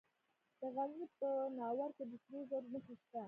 د 0.59 0.61
غزني 0.75 1.05
په 1.17 1.27
ناوور 1.57 1.89
کې 1.97 2.03
د 2.09 2.13
سرو 2.23 2.39
زرو 2.49 2.67
نښې 2.73 2.95
شته. 3.01 3.19